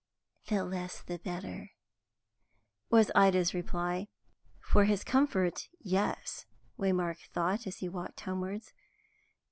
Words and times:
"The 0.47 0.63
less 0.63 1.03
the 1.03 1.19
better," 1.19 1.73
was 2.89 3.11
Ida's 3.13 3.53
reply. 3.53 4.07
For 4.59 4.85
his 4.85 5.03
comfort, 5.03 5.67
yes, 5.79 6.47
Waymark 6.79 7.19
thought, 7.29 7.67
as 7.67 7.77
he 7.77 7.87
walked 7.87 8.21
homewards. 8.21 8.73